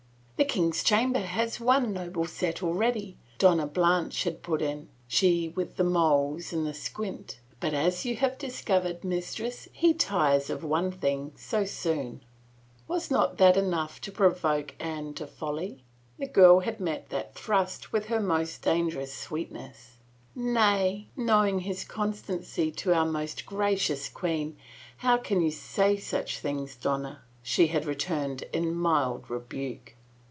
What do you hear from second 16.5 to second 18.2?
had met that thrust with her